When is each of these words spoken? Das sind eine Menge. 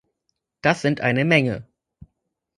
Das 0.63 0.81
sind 0.81 0.99
eine 1.01 1.25
Menge. 1.25 1.67